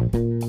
Bye. 0.00 0.39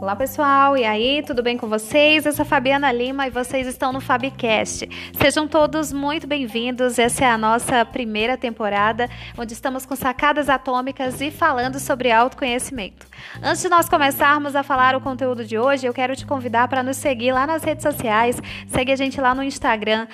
Olá 0.00 0.16
pessoal, 0.16 0.78
e 0.78 0.84
aí, 0.86 1.22
tudo 1.22 1.42
bem 1.42 1.58
com 1.58 1.68
vocês? 1.68 2.24
Eu 2.24 2.32
sou 2.32 2.42
Fabiana 2.42 2.90
Lima 2.90 3.26
e 3.26 3.30
vocês 3.30 3.66
estão 3.66 3.92
no 3.92 4.00
Fabcast. 4.00 4.88
Sejam 5.20 5.46
todos 5.46 5.92
muito 5.92 6.26
bem-vindos. 6.26 6.98
Essa 6.98 7.26
é 7.26 7.28
a 7.28 7.36
nossa 7.36 7.84
primeira 7.84 8.34
temporada, 8.34 9.10
onde 9.36 9.52
estamos 9.52 9.84
com 9.84 9.94
sacadas 9.94 10.48
atômicas 10.48 11.20
e 11.20 11.30
falando 11.30 11.78
sobre 11.78 12.10
autoconhecimento. 12.10 13.06
Antes 13.42 13.60
de 13.60 13.68
nós 13.68 13.90
começarmos 13.90 14.56
a 14.56 14.62
falar 14.62 14.96
o 14.96 15.02
conteúdo 15.02 15.44
de 15.44 15.58
hoje, 15.58 15.86
eu 15.86 15.92
quero 15.92 16.16
te 16.16 16.24
convidar 16.24 16.66
para 16.66 16.82
nos 16.82 16.96
seguir 16.96 17.32
lá 17.32 17.46
nas 17.46 17.62
redes 17.62 17.82
sociais. 17.82 18.40
Segue 18.68 18.92
a 18.92 18.96
gente 18.96 19.20
lá 19.20 19.34
no 19.34 19.42
Instagram, 19.42 20.08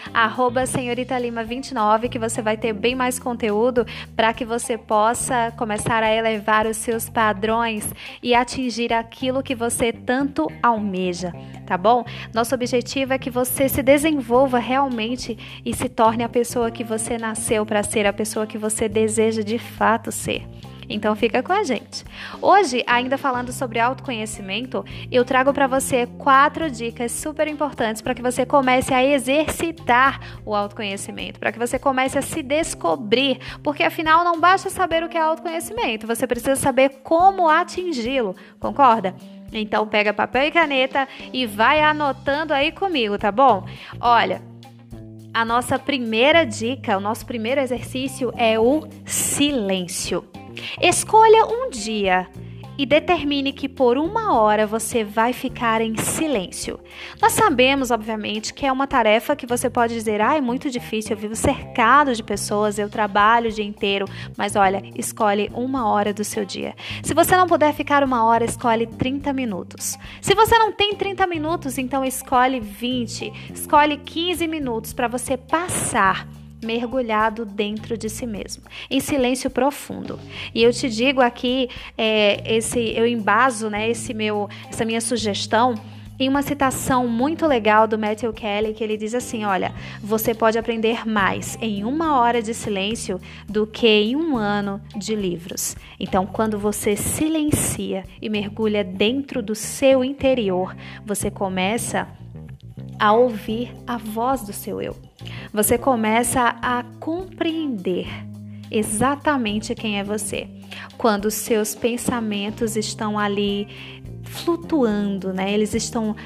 senhoritalima29, 0.66 2.08
que 2.08 2.18
você 2.18 2.42
vai 2.42 2.56
ter 2.56 2.72
bem 2.72 2.96
mais 2.96 3.20
conteúdo 3.20 3.86
para 4.16 4.34
que 4.34 4.44
você 4.44 4.76
possa 4.76 5.52
começar 5.56 6.02
a 6.02 6.12
elevar 6.12 6.66
os 6.66 6.76
seus 6.76 7.08
padrões 7.08 7.88
e 8.20 8.34
atingir 8.34 8.92
aquilo 8.92 9.44
que 9.44 9.54
você 9.54 9.75
você 9.76 9.92
tanto 9.92 10.50
almeja, 10.62 11.32
tá 11.66 11.76
bom? 11.76 12.02
Nosso 12.32 12.54
objetivo 12.54 13.12
é 13.12 13.18
que 13.18 13.28
você 13.28 13.68
se 13.68 13.82
desenvolva 13.82 14.58
realmente 14.58 15.36
e 15.64 15.74
se 15.74 15.88
torne 15.88 16.24
a 16.24 16.28
pessoa 16.28 16.70
que 16.70 16.82
você 16.82 17.18
nasceu 17.18 17.66
para 17.66 17.82
ser, 17.82 18.06
a 18.06 18.12
pessoa 18.12 18.46
que 18.46 18.56
você 18.56 18.88
deseja 18.88 19.42
de 19.42 19.58
fato 19.58 20.10
ser. 20.10 20.46
Então 20.88 21.14
fica 21.16 21.42
com 21.42 21.52
a 21.52 21.64
gente. 21.64 22.04
Hoje, 22.40 22.82
ainda 22.86 23.18
falando 23.18 23.52
sobre 23.52 23.78
autoconhecimento, 23.78 24.84
eu 25.10 25.24
trago 25.24 25.52
para 25.52 25.66
você 25.66 26.06
quatro 26.18 26.70
dicas 26.70 27.12
super 27.12 27.48
importantes 27.48 28.00
para 28.00 28.14
que 28.14 28.22
você 28.22 28.46
comece 28.46 28.94
a 28.94 29.04
exercitar 29.04 30.38
o 30.44 30.54
autoconhecimento, 30.54 31.40
para 31.40 31.52
que 31.52 31.58
você 31.58 31.78
comece 31.78 32.16
a 32.16 32.22
se 32.22 32.42
descobrir, 32.42 33.38
porque 33.62 33.82
afinal 33.82 34.24
não 34.24 34.40
basta 34.40 34.70
saber 34.70 35.02
o 35.02 35.08
que 35.08 35.18
é 35.18 35.20
autoconhecimento, 35.20 36.06
você 36.06 36.26
precisa 36.26 36.56
saber 36.56 37.00
como 37.02 37.48
atingi-lo. 37.48 38.36
Concorda? 38.60 39.14
Então 39.52 39.86
pega 39.86 40.12
papel 40.12 40.44
e 40.44 40.50
caneta 40.50 41.08
e 41.32 41.46
vai 41.46 41.80
anotando 41.80 42.52
aí 42.52 42.72
comigo, 42.72 43.18
tá 43.18 43.30
bom? 43.30 43.64
Olha, 44.00 44.42
a 45.32 45.44
nossa 45.44 45.78
primeira 45.78 46.44
dica, 46.44 46.96
o 46.96 47.00
nosso 47.00 47.26
primeiro 47.26 47.60
exercício 47.60 48.32
é 48.36 48.58
o 48.58 48.86
silêncio. 49.04 50.24
Escolha 50.80 51.44
um 51.44 51.70
dia 51.70 52.26
e 52.78 52.84
determine 52.84 53.52
que 53.52 53.68
por 53.68 53.96
uma 53.96 54.34
hora 54.34 54.66
você 54.66 55.02
vai 55.04 55.32
ficar 55.32 55.80
em 55.80 55.96
silêncio. 55.96 56.78
Nós 57.20 57.32
sabemos, 57.32 57.90
obviamente, 57.90 58.52
que 58.52 58.66
é 58.66 58.72
uma 58.72 58.86
tarefa 58.86 59.36
que 59.36 59.46
você 59.46 59.70
pode 59.70 59.94
dizer: 59.94 60.20
ah, 60.20 60.36
é 60.36 60.40
muito 60.40 60.70
difícil, 60.70 61.16
eu 61.16 61.20
vivo 61.20 61.36
cercado 61.36 62.14
de 62.14 62.22
pessoas, 62.22 62.78
eu 62.78 62.88
trabalho 62.88 63.48
o 63.48 63.52
dia 63.52 63.64
inteiro. 63.64 64.06
Mas 64.36 64.56
olha, 64.56 64.82
escolhe 64.96 65.50
uma 65.54 65.88
hora 65.88 66.12
do 66.12 66.24
seu 66.24 66.44
dia. 66.44 66.74
Se 67.02 67.14
você 67.14 67.36
não 67.36 67.46
puder 67.46 67.72
ficar 67.72 68.02
uma 68.02 68.24
hora, 68.24 68.44
escolhe 68.44 68.86
30 68.86 69.32
minutos. 69.32 69.98
Se 70.20 70.34
você 70.34 70.58
não 70.58 70.72
tem 70.72 70.94
30 70.94 71.26
minutos, 71.26 71.78
então 71.78 72.04
escolhe 72.04 72.60
20, 72.60 73.52
escolhe 73.54 73.96
15 73.96 74.46
minutos 74.46 74.92
para 74.92 75.08
você 75.08 75.36
passar 75.36 76.26
mergulhado 76.66 77.46
dentro 77.46 77.96
de 77.96 78.10
si 78.10 78.26
mesmo, 78.26 78.64
em 78.90 79.00
silêncio 79.00 79.48
profundo. 79.48 80.18
E 80.54 80.62
eu 80.62 80.72
te 80.72 80.90
digo 80.90 81.20
aqui, 81.20 81.70
é, 81.96 82.56
esse, 82.56 82.80
eu 82.96 83.06
embaso, 83.06 83.70
né, 83.70 83.88
esse 83.88 84.12
meu, 84.12 84.48
essa 84.68 84.84
minha 84.84 85.00
sugestão 85.00 85.74
em 86.18 86.28
uma 86.28 86.42
citação 86.42 87.06
muito 87.06 87.46
legal 87.46 87.86
do 87.86 87.98
Matthew 87.98 88.32
Kelly, 88.32 88.74
que 88.74 88.82
ele 88.82 88.96
diz 88.96 89.14
assim: 89.14 89.44
Olha, 89.44 89.72
você 90.02 90.34
pode 90.34 90.58
aprender 90.58 91.06
mais 91.06 91.58
em 91.60 91.84
uma 91.84 92.18
hora 92.18 92.42
de 92.42 92.54
silêncio 92.54 93.20
do 93.48 93.66
que 93.66 93.86
em 93.86 94.16
um 94.16 94.36
ano 94.36 94.80
de 94.96 95.14
livros. 95.14 95.76
Então, 96.00 96.26
quando 96.26 96.58
você 96.58 96.96
silencia 96.96 98.04
e 98.20 98.28
mergulha 98.28 98.82
dentro 98.82 99.42
do 99.42 99.54
seu 99.54 100.02
interior, 100.02 100.74
você 101.04 101.30
começa 101.30 102.00
a 102.02 102.25
ouvir 103.00 103.72
a 103.86 103.96
voz 103.96 104.42
do 104.42 104.52
seu 104.52 104.80
eu. 104.80 104.96
Você 105.52 105.78
começa 105.78 106.56
a 106.62 106.84
compreender 107.00 108.06
exatamente 108.70 109.74
quem 109.74 109.98
é 109.98 110.04
você. 110.04 110.48
Quando 110.98 111.26
os 111.26 111.34
seus 111.34 111.74
pensamentos 111.74 112.76
estão 112.76 113.18
ali 113.18 113.68
flutuando, 114.24 115.32
né? 115.32 115.52
Eles 115.52 115.74
estão 115.74 116.16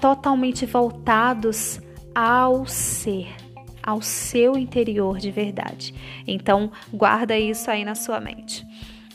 totalmente 0.00 0.64
voltados 0.66 1.80
ao 2.14 2.66
ser, 2.66 3.28
ao 3.82 4.00
seu 4.00 4.56
interior 4.56 5.18
de 5.18 5.30
verdade. 5.30 5.94
Então, 6.26 6.72
guarda 6.92 7.38
isso 7.38 7.70
aí 7.70 7.84
na 7.84 7.94
sua 7.94 8.20
mente. 8.20 8.66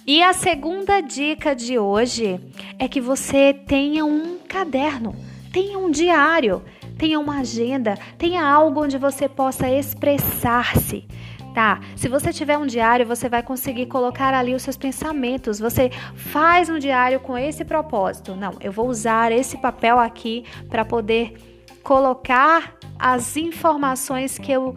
E 0.08 0.22
a 0.22 0.34
segunda 0.34 1.02
dica 1.02 1.56
de 1.56 1.80
hoje 1.80 2.40
é 2.78 2.88
que 2.88 3.02
você 3.02 3.54
tenha 3.54 4.06
um 4.06 4.38
caderno, 4.48 5.16
tenha 5.52 5.80
um 5.80 5.90
diário 5.90 6.62
tenha 7.06 7.20
uma 7.20 7.38
agenda, 7.38 7.96
tenha 8.18 8.44
algo 8.44 8.84
onde 8.84 8.98
você 8.98 9.30
possa 9.30 9.70
expressar-se. 9.70 11.06
Tá, 11.54 11.80
se 11.96 12.10
você 12.10 12.34
tiver 12.34 12.58
um 12.58 12.66
diário, 12.66 13.06
você 13.06 13.30
vai 13.30 13.44
conseguir 13.44 13.86
colocar 13.86 14.34
ali 14.34 14.56
os 14.56 14.64
seus 14.64 14.76
pensamentos. 14.76 15.60
Você 15.60 15.92
faz 16.16 16.68
um 16.68 16.80
diário 16.80 17.20
com 17.20 17.38
esse 17.38 17.64
propósito. 17.64 18.36
Não, 18.36 18.54
eu 18.60 18.72
vou 18.72 18.90
usar 18.90 19.32
esse 19.32 19.56
papel 19.56 20.00
aqui 20.00 20.46
para 20.68 20.84
poder 20.84 21.36
colocar 21.84 22.76
as 22.98 23.38
informações 23.38 24.40
que 24.40 24.52
eu 24.52 24.76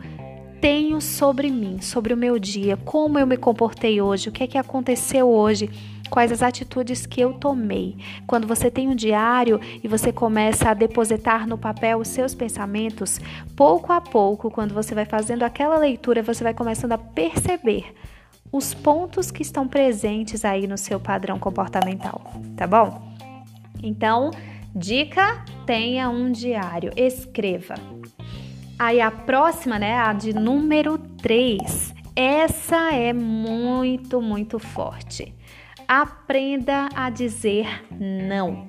tenho 0.60 1.00
sobre 1.00 1.50
mim, 1.50 1.80
sobre 1.80 2.12
o 2.12 2.16
meu 2.16 2.38
dia, 2.38 2.76
como 2.76 3.18
eu 3.18 3.26
me 3.26 3.38
comportei 3.38 4.02
hoje, 4.02 4.28
o 4.28 4.32
que 4.32 4.44
é 4.44 4.46
que 4.46 4.58
aconteceu 4.58 5.28
hoje 5.28 5.70
quais 6.08 6.32
as 6.32 6.42
atitudes 6.42 7.06
que 7.06 7.20
eu 7.20 7.34
tomei. 7.34 7.96
Quando 8.26 8.46
você 8.46 8.70
tem 8.70 8.88
um 8.88 8.94
diário 8.94 9.60
e 9.82 9.88
você 9.88 10.12
começa 10.12 10.70
a 10.70 10.74
depositar 10.74 11.46
no 11.46 11.56
papel 11.56 11.98
os 11.98 12.08
seus 12.08 12.34
pensamentos, 12.34 13.20
pouco 13.56 13.92
a 13.92 14.00
pouco, 14.00 14.50
quando 14.50 14.74
você 14.74 14.94
vai 14.94 15.04
fazendo 15.04 15.42
aquela 15.42 15.78
leitura, 15.78 16.22
você 16.22 16.42
vai 16.42 16.54
começando 16.54 16.92
a 16.92 16.98
perceber 16.98 17.94
os 18.50 18.74
pontos 18.74 19.30
que 19.30 19.42
estão 19.42 19.68
presentes 19.68 20.44
aí 20.44 20.66
no 20.66 20.78
seu 20.78 20.98
padrão 20.98 21.38
comportamental, 21.38 22.20
tá 22.56 22.66
bom? 22.66 23.12
Então, 23.82 24.30
dica: 24.74 25.44
tenha 25.66 26.08
um 26.08 26.32
diário, 26.32 26.92
escreva. 26.96 27.74
Aí 28.78 29.00
a 29.00 29.10
próxima, 29.10 29.78
né, 29.78 29.98
a 29.98 30.12
de 30.12 30.32
número 30.32 30.98
3. 30.98 31.94
Essa 32.14 32.94
é 32.94 33.12
muito, 33.12 34.20
muito 34.20 34.58
forte. 34.58 35.34
Aprenda 35.88 36.90
a 36.94 37.08
dizer 37.08 37.82
não. 37.98 38.68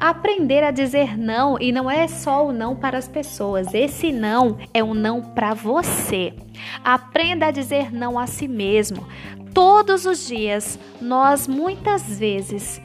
Aprender 0.00 0.64
a 0.64 0.72
dizer 0.72 1.16
não 1.16 1.56
e 1.60 1.70
não 1.70 1.88
é 1.88 2.08
só 2.08 2.44
o 2.48 2.52
não 2.52 2.74
para 2.74 2.98
as 2.98 3.06
pessoas, 3.06 3.72
esse 3.72 4.10
não 4.10 4.58
é 4.74 4.82
um 4.82 4.92
não 4.92 5.22
para 5.22 5.54
você. 5.54 6.34
Aprenda 6.82 7.46
a 7.46 7.50
dizer 7.52 7.92
não 7.94 8.18
a 8.18 8.26
si 8.26 8.48
mesmo. 8.48 9.06
Todos 9.54 10.04
os 10.06 10.26
dias, 10.26 10.76
nós 11.00 11.46
muitas 11.46 12.18
vezes 12.18 12.82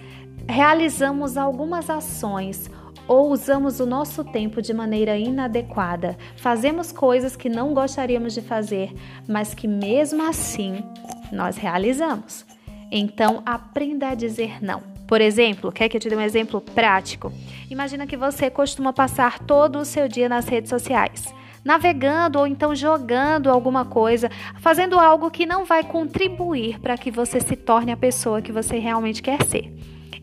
realizamos 0.47 1.36
algumas 1.36 1.90
ações 1.90 2.70
ou 3.08 3.32
usamos 3.32 3.80
o 3.80 3.88
nosso 3.88 4.24
tempo 4.24 4.62
de 4.62 4.76
maneira 4.76 5.18
inadequada, 5.18 6.16
fazemos 6.38 6.92
coisas 6.92 7.36
que 7.36 7.50
não 7.50 7.74
gostaríamos 7.74 8.36
de 8.36 8.42
fazer, 8.42 8.94
mas 9.28 9.56
que 9.56 9.68
mesmo 9.68 10.22
assim 10.22 10.84
nós 11.32 11.58
realizamos. 11.58 12.46
Então, 12.91 13.41
aprenda 13.46 14.09
a 14.09 14.16
dizer 14.16 14.63
não. 14.63 14.81
Por 15.07 15.22
exemplo, 15.22 15.72
quer 15.72 15.88
que 15.88 15.97
eu 15.97 16.01
te 16.01 16.09
dê 16.09 16.16
um 16.16 16.22
exemplo 16.22 16.59
prático? 16.59 17.31
Imagina 17.69 18.07
que 18.07 18.18
você 18.18 18.50
costuma 18.50 18.91
passar 18.91 19.40
todo 19.40 19.78
o 19.79 19.85
seu 19.85 20.07
dia 20.07 20.28
nas 20.28 20.47
redes 20.47 20.69
sociais, 20.69 21.34
navegando 21.63 22.40
ou 22.40 22.47
então 22.47 22.75
jogando 22.75 23.50
alguma 23.50 23.85
coisa, 23.85 24.29
fazendo 24.59 25.00
algo 25.00 25.29
que 25.29 25.46
não 25.46 25.63
vai 25.63 25.84
contribuir 25.84 26.79
para 26.79 26.97
que 26.97 27.11
você 27.11 27.40
se 27.40 27.55
torne 27.55 27.91
a 27.91 27.97
pessoa 27.97 28.41
que 28.41 28.52
você 28.52 28.79
realmente 28.79 29.22
quer 29.22 29.43
ser. 29.43 29.72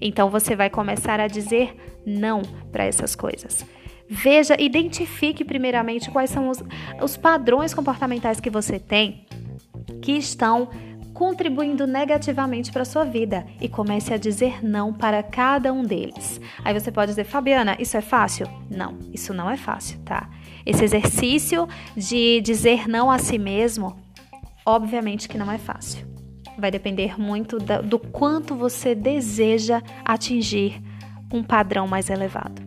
Então 0.00 0.28
você 0.28 0.56
vai 0.56 0.68
começar 0.68 1.20
a 1.20 1.28
dizer 1.28 1.76
não 2.04 2.42
para 2.72 2.84
essas 2.84 3.14
coisas. 3.14 3.64
Veja, 4.08 4.60
identifique 4.60 5.44
primeiramente 5.44 6.10
quais 6.10 6.28
são 6.28 6.48
os, 6.48 6.62
os 7.00 7.16
padrões 7.16 7.72
comportamentais 7.72 8.40
que 8.40 8.50
você 8.50 8.78
tem 8.78 9.24
que 10.02 10.12
estão 10.12 10.68
contribuindo 11.12 11.86
negativamente 11.86 12.72
para 12.72 12.84
sua 12.84 13.04
vida 13.04 13.46
e 13.60 13.68
comece 13.68 14.12
a 14.12 14.16
dizer 14.16 14.64
não 14.64 14.92
para 14.92 15.22
cada 15.22 15.72
um 15.72 15.82
deles. 15.82 16.40
Aí 16.64 16.72
você 16.72 16.90
pode 16.90 17.12
dizer, 17.12 17.24
Fabiana, 17.24 17.76
isso 17.78 17.96
é 17.96 18.00
fácil? 18.00 18.46
Não, 18.70 18.98
isso 19.12 19.32
não 19.34 19.50
é 19.50 19.56
fácil, 19.56 19.98
tá? 20.00 20.28
Esse 20.64 20.84
exercício 20.84 21.68
de 21.96 22.40
dizer 22.40 22.88
não 22.88 23.10
a 23.10 23.18
si 23.18 23.38
mesmo, 23.38 23.96
obviamente 24.64 25.28
que 25.28 25.38
não 25.38 25.50
é 25.50 25.58
fácil. 25.58 26.06
Vai 26.58 26.70
depender 26.70 27.18
muito 27.18 27.58
do 27.58 27.98
quanto 27.98 28.54
você 28.54 28.94
deseja 28.94 29.82
atingir 30.04 30.82
um 31.32 31.42
padrão 31.42 31.86
mais 31.88 32.10
elevado. 32.10 32.62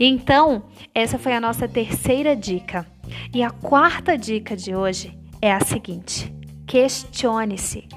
Então, 0.00 0.64
essa 0.94 1.18
foi 1.18 1.34
a 1.34 1.40
nossa 1.40 1.68
terceira 1.68 2.34
dica. 2.34 2.86
E 3.32 3.42
a 3.42 3.50
quarta 3.50 4.16
dica 4.16 4.56
de 4.56 4.74
hoje 4.74 5.16
é 5.40 5.52
a 5.52 5.60
seguinte: 5.60 6.34
Questione-se. 6.66 7.88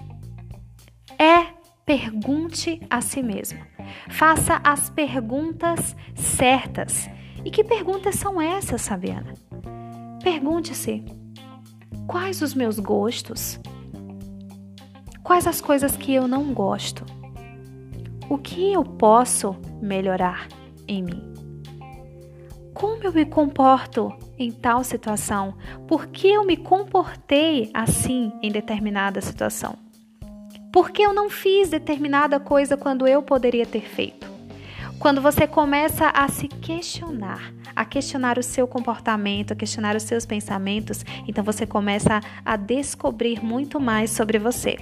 é 1.20 1.54
pergunte 1.86 2.82
a 2.90 3.00
si 3.00 3.22
mesmo. 3.22 3.60
Faça 4.10 4.60
as 4.64 4.90
perguntas 4.90 5.96
certas. 6.16 7.10
E 7.44 7.52
que 7.52 7.64
perguntas 7.64 8.16
são 8.16 8.42
essas, 8.42 8.88
Fabiana? 8.88 9.34
Pergunte-se: 10.24 11.06
quais 12.08 12.42
os 12.42 12.54
meus 12.54 12.80
gostos? 12.80 13.60
Quais 15.24 15.48
as 15.48 15.62
coisas 15.62 15.96
que 15.96 16.14
eu 16.14 16.28
não 16.28 16.54
gosto? 16.54 17.06
O 18.30 18.38
que 18.38 18.74
eu 18.74 18.84
posso 18.84 19.56
melhorar 19.82 20.48
em 20.88 21.04
mim? 21.04 21.34
Como 22.74 23.04
eu 23.04 23.14
me 23.14 23.26
comporto 23.26 24.12
em 24.38 24.52
tal 24.52 24.84
situação? 24.84 25.56
Por 25.88 26.08
que 26.08 26.28
eu 26.28 26.46
me 26.46 26.58
comportei 26.58 27.70
assim 27.74 28.32
em 28.42 28.52
determinada 28.52 29.22
situação? 29.22 29.78
Por 30.72 30.92
que 30.92 31.02
eu 31.02 31.14
não 31.14 31.30
fiz 31.30 31.70
determinada 31.70 32.40
coisa 32.40 32.76
quando 32.76 33.08
eu 33.08 33.22
poderia 33.22 33.66
ter 33.66 33.82
feito? 33.82 34.28
Quando 35.00 35.22
você 35.22 35.46
começa 35.46 36.08
a 36.10 36.28
se 36.28 36.48
questionar, 36.48 37.54
a 37.76 37.86
questionar 37.86 38.38
o 38.38 38.44
seu 38.44 38.68
comportamento, 38.68 39.52
a 39.52 39.56
questionar 39.56 39.96
os 39.96 40.04
seus 40.04 40.26
pensamentos, 40.26 41.06
então 41.28 41.44
você 41.44 41.66
começa 41.66 42.22
a 42.44 42.56
descobrir 42.56 43.44
muito 43.44 43.80
mais 43.80 44.10
sobre 44.10 44.40
você. 44.40 44.78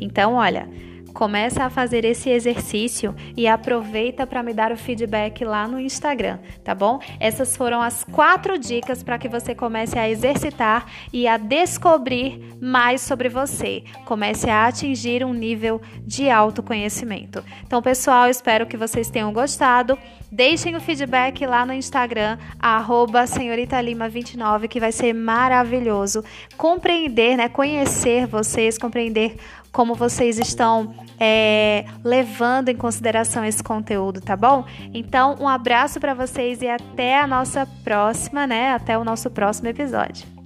Então, 0.00 0.34
olha, 0.34 0.68
Começa 1.12 1.64
a 1.64 1.70
fazer 1.70 2.04
esse 2.04 2.30
exercício 2.30 3.14
e 3.36 3.46
aproveita 3.46 4.26
para 4.26 4.42
me 4.42 4.52
dar 4.52 4.72
o 4.72 4.76
feedback 4.76 5.44
lá 5.44 5.68
no 5.68 5.78
Instagram, 5.78 6.38
tá 6.64 6.74
bom? 6.74 6.98
Essas 7.20 7.56
foram 7.56 7.82
as 7.82 8.04
quatro 8.04 8.58
dicas 8.58 9.02
para 9.02 9.18
que 9.18 9.28
você 9.28 9.54
comece 9.54 9.98
a 9.98 10.08
exercitar 10.08 10.86
e 11.12 11.28
a 11.28 11.36
descobrir 11.36 12.56
mais 12.60 13.00
sobre 13.00 13.28
você. 13.28 13.84
Comece 14.04 14.48
a 14.48 14.66
atingir 14.66 15.24
um 15.24 15.32
nível 15.32 15.80
de 16.00 16.30
autoconhecimento. 16.30 17.44
Então, 17.66 17.82
pessoal, 17.82 18.28
espero 18.28 18.66
que 18.66 18.76
vocês 18.76 19.10
tenham 19.10 19.32
gostado. 19.32 19.98
Deixem 20.30 20.74
o 20.74 20.80
feedback 20.80 21.44
lá 21.44 21.66
no 21.66 21.74
Instagram, 21.74 22.38
arroba 22.58 23.24
senhoritalima29, 23.24 24.66
que 24.66 24.80
vai 24.80 24.90
ser 24.90 25.12
maravilhoso 25.12 26.24
compreender, 26.56 27.36
né? 27.36 27.48
Conhecer 27.48 28.26
vocês, 28.26 28.78
compreender 28.78 29.36
como 29.72 29.94
vocês 29.94 30.38
estão 30.38 30.94
é, 31.18 31.86
levando 32.04 32.68
em 32.68 32.76
consideração 32.76 33.44
esse 33.44 33.62
conteúdo, 33.62 34.20
tá 34.20 34.36
bom? 34.36 34.64
Então, 34.92 35.36
um 35.40 35.48
abraço 35.48 35.98
para 35.98 36.14
vocês 36.14 36.60
e 36.60 36.68
até 36.68 37.18
a 37.18 37.26
nossa 37.26 37.66
próxima, 37.82 38.46
né? 38.46 38.72
Até 38.72 38.98
o 38.98 39.04
nosso 39.04 39.30
próximo 39.30 39.68
episódio. 39.68 40.41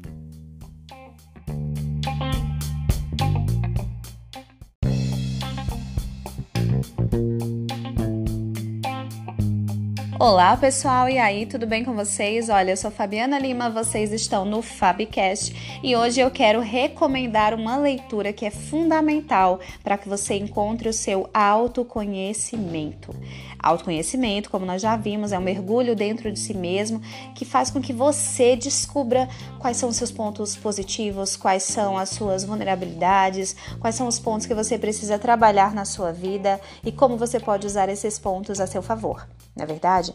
Olá 10.18 10.56
pessoal, 10.56 11.10
e 11.10 11.18
aí, 11.18 11.44
tudo 11.44 11.66
bem 11.66 11.84
com 11.84 11.94
vocês? 11.94 12.48
Olha, 12.48 12.70
eu 12.70 12.76
sou 12.78 12.90
Fabiana 12.90 13.38
Lima, 13.38 13.68
vocês 13.68 14.14
estão 14.14 14.46
no 14.46 14.62
Fabcast 14.62 15.80
e 15.82 15.94
hoje 15.94 16.20
eu 16.20 16.30
quero 16.30 16.58
recomendar 16.60 17.52
uma 17.52 17.76
leitura 17.76 18.32
que 18.32 18.46
é 18.46 18.50
fundamental 18.50 19.60
para 19.84 19.98
que 19.98 20.08
você 20.08 20.36
encontre 20.36 20.88
o 20.88 20.92
seu 20.92 21.28
autoconhecimento. 21.34 23.14
Autoconhecimento, 23.58 24.48
como 24.48 24.64
nós 24.64 24.80
já 24.80 24.96
vimos, 24.96 25.32
é 25.32 25.38
um 25.38 25.42
mergulho 25.42 25.94
dentro 25.94 26.32
de 26.32 26.38
si 26.38 26.54
mesmo 26.54 27.02
que 27.34 27.44
faz 27.44 27.70
com 27.70 27.82
que 27.82 27.92
você 27.92 28.56
descubra 28.56 29.28
quais 29.58 29.76
são 29.76 29.90
os 29.90 29.96
seus 29.96 30.10
pontos 30.10 30.56
positivos, 30.56 31.36
quais 31.36 31.64
são 31.64 31.98
as 31.98 32.08
suas 32.08 32.42
vulnerabilidades, 32.42 33.54
quais 33.80 33.94
são 33.94 34.08
os 34.08 34.18
pontos 34.18 34.46
que 34.46 34.54
você 34.54 34.78
precisa 34.78 35.18
trabalhar 35.18 35.74
na 35.74 35.84
sua 35.84 36.10
vida 36.10 36.58
e 36.82 36.90
como 36.90 37.18
você 37.18 37.38
pode 37.38 37.66
usar 37.66 37.90
esses 37.90 38.18
pontos 38.18 38.60
a 38.60 38.66
seu 38.66 38.80
favor 38.80 39.26
não 39.56 39.64
é 39.64 39.66
verdade? 39.66 40.14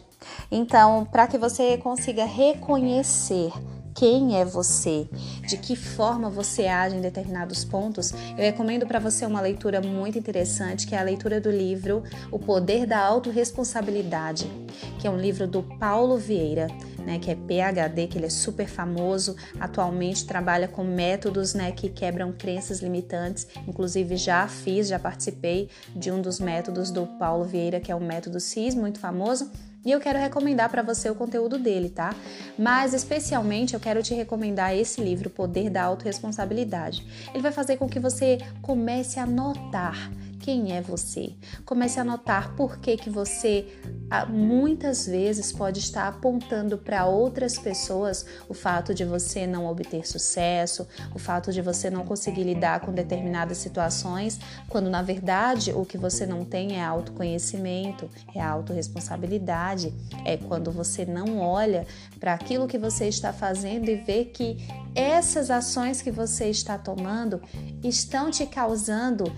Então, 0.50 1.04
para 1.04 1.26
que 1.26 1.36
você 1.36 1.76
consiga 1.76 2.24
reconhecer 2.24 3.52
quem 3.94 4.40
é 4.40 4.44
você, 4.44 5.06
de 5.46 5.56
que 5.58 5.76
forma 5.76 6.30
você 6.30 6.66
age 6.66 6.96
em 6.96 7.00
determinados 7.00 7.64
pontos, 7.64 8.12
eu 8.12 8.44
recomendo 8.44 8.86
para 8.86 8.98
você 8.98 9.26
uma 9.26 9.40
leitura 9.40 9.80
muito 9.80 10.18
interessante, 10.18 10.86
que 10.86 10.94
é 10.94 10.98
a 10.98 11.02
leitura 11.02 11.40
do 11.40 11.50
livro 11.50 12.02
O 12.30 12.38
Poder 12.38 12.86
da 12.86 13.00
Autoresponsabilidade, 13.00 14.50
que 14.98 15.06
é 15.06 15.10
um 15.10 15.18
livro 15.18 15.46
do 15.46 15.62
Paulo 15.62 16.16
Vieira. 16.16 16.68
Né, 17.04 17.18
que 17.18 17.30
é 17.30 17.34
PhD, 17.34 18.06
que 18.06 18.16
ele 18.16 18.26
é 18.26 18.30
super 18.30 18.68
famoso, 18.68 19.34
atualmente 19.58 20.24
trabalha 20.24 20.68
com 20.68 20.84
métodos 20.84 21.52
né, 21.52 21.72
que 21.72 21.88
quebram 21.88 22.32
crenças 22.32 22.80
limitantes. 22.80 23.46
Inclusive, 23.66 24.16
já 24.16 24.46
fiz, 24.46 24.86
já 24.86 24.98
participei 24.98 25.68
de 25.96 26.12
um 26.12 26.22
dos 26.22 26.38
métodos 26.38 26.90
do 26.90 27.06
Paulo 27.18 27.44
Vieira, 27.44 27.80
que 27.80 27.90
é 27.90 27.94
o 27.94 28.00
método 28.00 28.38
CIS, 28.38 28.76
muito 28.76 29.00
famoso 29.00 29.50
e 29.84 29.90
eu 29.90 29.98
quero 29.98 30.18
recomendar 30.18 30.70
para 30.70 30.82
você 30.82 31.10
o 31.10 31.14
conteúdo 31.14 31.58
dele, 31.58 31.88
tá? 31.90 32.14
Mas 32.56 32.94
especialmente 32.94 33.74
eu 33.74 33.80
quero 33.80 34.02
te 34.02 34.14
recomendar 34.14 34.74
esse 34.76 35.00
livro, 35.00 35.28
Poder 35.28 35.70
da 35.70 35.82
Autoresponsabilidade. 35.82 37.04
Ele 37.34 37.42
vai 37.42 37.50
fazer 37.50 37.76
com 37.76 37.88
que 37.88 37.98
você 37.98 38.38
comece 38.60 39.18
a 39.18 39.26
notar 39.26 40.10
quem 40.42 40.76
é 40.76 40.82
você. 40.82 41.34
Comece 41.64 42.00
a 42.00 42.04
notar 42.04 42.56
por 42.56 42.78
que, 42.78 42.96
que 42.96 43.08
você 43.08 43.68
ah, 44.10 44.26
muitas 44.26 45.06
vezes 45.06 45.52
pode 45.52 45.78
estar 45.78 46.08
apontando 46.08 46.76
para 46.76 47.06
outras 47.06 47.56
pessoas 47.56 48.26
o 48.48 48.52
fato 48.52 48.92
de 48.92 49.04
você 49.04 49.46
não 49.46 49.66
obter 49.66 50.06
sucesso, 50.06 50.86
o 51.14 51.18
fato 51.18 51.52
de 51.52 51.62
você 51.62 51.88
não 51.88 52.04
conseguir 52.04 52.42
lidar 52.42 52.80
com 52.80 52.92
determinadas 52.92 53.58
situações, 53.58 54.40
quando 54.68 54.90
na 54.90 55.00
verdade 55.00 55.72
o 55.72 55.86
que 55.86 55.96
você 55.96 56.26
não 56.26 56.44
tem 56.44 56.76
é 56.76 56.84
autoconhecimento, 56.84 58.10
é 58.34 58.40
autorresponsabilidade, 58.42 59.94
é 60.24 60.36
quando 60.36 60.72
você 60.72 61.06
não 61.06 61.38
olha 61.38 61.86
para 62.18 62.34
aquilo 62.34 62.66
que 62.66 62.78
você 62.78 63.06
está 63.06 63.32
fazendo 63.32 63.88
e 63.88 63.94
vê 63.94 64.24
que 64.24 64.66
essas 64.94 65.50
ações 65.50 66.02
que 66.02 66.10
você 66.10 66.50
está 66.50 66.76
tomando 66.76 67.40
estão 67.82 68.30
te 68.30 68.44
causando 68.44 69.32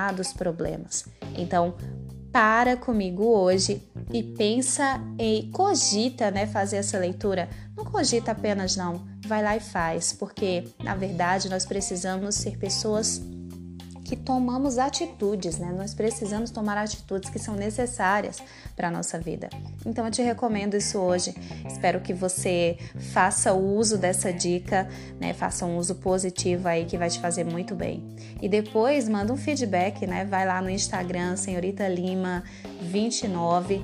determinados 0.00 0.32
problemas. 0.32 1.04
Então, 1.36 1.74
para 2.32 2.76
comigo 2.76 3.24
hoje 3.24 3.82
e 4.12 4.22
pensa 4.22 5.00
e 5.18 5.50
cogita, 5.52 6.30
né, 6.30 6.46
fazer 6.46 6.76
essa 6.76 6.98
leitura. 6.98 7.48
Não 7.76 7.84
cogita 7.84 8.32
apenas 8.32 8.76
não, 8.76 9.04
vai 9.26 9.42
lá 9.42 9.56
e 9.56 9.60
faz, 9.60 10.12
porque 10.12 10.64
na 10.82 10.94
verdade 10.94 11.48
nós 11.48 11.66
precisamos 11.66 12.36
ser 12.36 12.56
pessoas 12.56 13.20
que 14.10 14.16
tomamos 14.16 14.76
atitudes, 14.76 15.56
né? 15.56 15.72
Nós 15.72 15.94
precisamos 15.94 16.50
tomar 16.50 16.76
atitudes 16.76 17.30
que 17.30 17.38
são 17.38 17.54
necessárias 17.54 18.42
para 18.74 18.88
a 18.88 18.90
nossa 18.90 19.20
vida. 19.20 19.48
Então 19.86 20.04
eu 20.04 20.10
te 20.10 20.20
recomendo 20.20 20.74
isso 20.74 20.98
hoje. 20.98 21.32
Espero 21.64 22.00
que 22.00 22.12
você 22.12 22.76
faça 23.12 23.52
uso 23.52 23.96
dessa 23.96 24.32
dica, 24.32 24.88
né? 25.20 25.32
Faça 25.32 25.64
um 25.64 25.78
uso 25.78 25.94
positivo 25.94 26.66
aí 26.66 26.86
que 26.86 26.98
vai 26.98 27.08
te 27.08 27.20
fazer 27.20 27.44
muito 27.44 27.72
bem. 27.76 28.02
E 28.42 28.48
depois 28.48 29.08
manda 29.08 29.32
um 29.32 29.36
feedback, 29.36 30.04
né? 30.08 30.24
Vai 30.24 30.44
lá 30.44 30.60
no 30.60 30.68
Instagram, 30.68 31.36
senhorita 31.36 31.86
Lima 31.86 32.42
29 32.80 33.80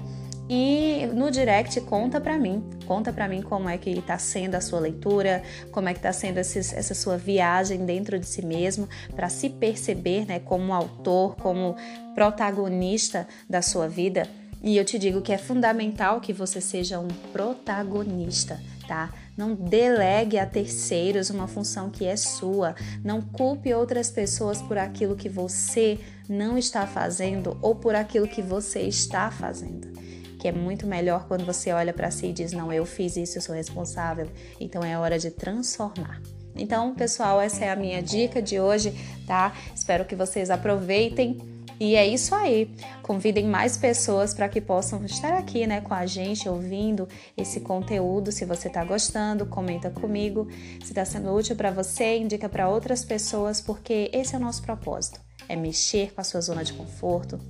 e 0.49 1.09
no 1.15 1.31
direct 1.31 1.81
conta 1.83 2.21
para 2.21 2.37
mim, 2.37 2.65
conta 2.87 3.13
para 3.13 3.29
mim 3.29 3.43
como 3.43 3.69
é 3.69 3.77
que 3.77 3.91
está 3.91 4.17
sendo 4.17 4.55
a 4.55 4.61
sua 4.61 4.81
leitura, 4.81 5.43
como 5.73 5.89
é 5.89 5.93
que 5.93 5.99
está 5.99 6.13
sendo 6.13 6.39
esses, 6.39 6.73
essa 6.73 6.95
sua 6.95 7.19
viagem 7.19 7.85
dentro 7.85 8.19
de 8.19 8.27
si 8.27 8.45
mesmo 8.45 8.89
para 9.15 9.29
se 9.29 9.51
perceber, 9.51 10.25
né, 10.25 10.39
como 10.39 10.73
autor, 10.73 11.37
como 11.37 11.77
protagonista 12.15 13.27
da 13.51 13.61
sua 13.61 13.89
vida. 13.89 14.29
E 14.63 14.77
eu 14.77 14.85
te 14.85 14.99
digo 14.99 15.21
que 15.21 15.33
é 15.33 15.39
fundamental 15.39 16.21
que 16.21 16.33
você 16.33 16.61
seja 16.61 16.99
um 16.99 17.09
protagonista, 17.33 18.61
tá? 18.89 19.13
Não 19.37 19.55
delegue 19.55 20.39
a 20.39 20.47
terceiros 20.47 21.29
uma 21.29 21.47
função 21.47 21.91
que 21.91 22.07
é 22.07 22.17
sua. 22.17 22.75
Não 23.05 23.21
culpe 23.21 23.75
outras 23.75 24.11
pessoas 24.11 24.63
por 24.63 24.79
aquilo 24.79 25.15
que 25.15 25.29
você 25.29 25.99
não 26.27 26.57
está 26.57 26.87
fazendo 26.87 27.59
ou 27.61 27.75
por 27.75 27.95
aquilo 27.95 28.27
que 28.27 28.41
você 28.41 28.81
está 28.81 29.31
fazendo 29.31 30.06
que 30.47 30.51
é 30.51 30.53
muito 30.53 30.87
melhor 30.87 31.27
quando 31.27 31.45
você 31.45 31.73
olha 31.73 31.93
para 31.93 32.09
si 32.09 32.27
e 32.27 32.33
diz: 32.33 32.53
Não, 32.53 32.73
eu 32.73 32.87
fiz 32.87 33.17
isso, 33.17 33.39
eu 33.39 33.43
sou 33.43 33.53
responsável. 33.53 34.29
Então 34.61 34.85
é 34.85 34.97
hora 34.97 35.19
de 35.19 35.33
transformar. 35.33 36.23
Então, 36.55 36.95
pessoal, 36.95 37.41
essa 37.41 37.65
é 37.65 37.71
a 37.71 37.75
minha 37.75 38.01
dica 38.01 38.41
de 38.41 38.61
hoje, 38.61 38.95
tá? 39.27 39.53
Espero 39.75 40.05
que 40.05 40.15
vocês 40.15 40.49
aproveitem. 40.49 41.37
E 41.81 41.97
é 41.97 42.07
isso 42.07 42.33
aí. 42.33 42.71
Convidem 43.03 43.45
mais 43.45 43.77
pessoas 43.77 44.33
para 44.33 44.49
que 44.49 44.61
possam 44.61 45.05
estar 45.05 45.35
aqui, 45.35 45.67
né, 45.67 45.81
com 45.81 45.93
a 45.93 46.07
gente, 46.07 46.49
ouvindo 46.49 47.09
esse 47.37 47.61
conteúdo. 47.61 48.31
Se 48.31 48.45
você 48.45 48.69
está 48.69 48.85
gostando, 48.85 49.47
comenta 49.47 49.91
comigo. 49.91 50.49
Se 50.81 50.93
está 50.93 51.05
sendo 51.05 51.35
útil 51.35 51.57
para 51.57 51.73
você, 51.73 52.19
indica 52.19 52.49
para 52.49 52.69
outras 52.69 53.05
pessoas, 53.05 53.61
porque 53.61 54.11
esse 54.15 54.37
é 54.37 54.39
o 54.39 54.41
nosso 54.41 54.63
propósito: 54.63 55.21
é 55.49 55.57
mexer 55.57 56.15
com 56.15 56.21
a 56.21 56.25
sua 56.25 56.41
zona 56.41 56.63
de 56.63 56.73
conforto, 56.73 57.41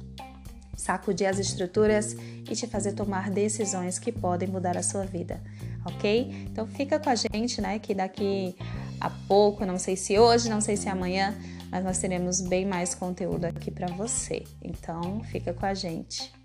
sacudir 0.77 1.27
as 1.27 1.39
estruturas 1.39 2.15
e 2.15 2.55
te 2.55 2.67
fazer 2.67 2.93
tomar 2.93 3.31
decisões 3.31 3.99
que 3.99 4.13
podem 4.13 4.49
mudar 4.49 4.77
a 4.77 4.83
sua 4.83 5.05
vida, 5.05 5.41
ok? 5.85 6.47
Então 6.51 6.67
fica 6.67 6.99
com 7.01 7.11
a 7.11 7.15
gente, 7.15 7.61
né? 7.61 7.79
Que 7.79 7.95
daqui 7.95 8.57
a 9.01 9.11
pouco, 9.11 9.65
não 9.65 9.79
sei 9.79 9.97
se 9.97 10.19
hoje, 10.19 10.49
não 10.49 10.61
sei 10.61 10.77
se 10.77 10.89
amanhã, 10.89 11.35
mas 11.71 11.85
nós 11.85 11.99
teremos 11.99 12.41
bem 12.41 12.65
mais 12.65 12.95
conteúdo 12.95 13.45
aqui 13.45 13.71
para 13.71 13.89
você. 13.89 14.45
Então, 14.63 15.23
fica 15.25 15.53
com 15.53 15.67
a 15.67 15.75
gente. 15.75 16.36